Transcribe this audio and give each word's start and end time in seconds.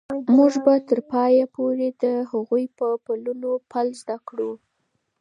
موږ 0.35 0.53
به 0.65 0.73
تر 0.89 0.99
پایه 1.11 1.45
پورې 1.55 1.87
د 2.03 2.05
هغوی 2.31 2.65
په 2.77 2.87
پلونو 3.05 3.51
پل 3.71 3.87
ږدو. 4.01 4.51